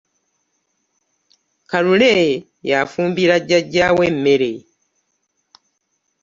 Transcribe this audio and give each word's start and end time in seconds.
Kalule 1.69 2.11
yafumbira 2.69 3.35
jjajja 3.45 3.87
we 3.97 4.03
emmere. 4.11 4.51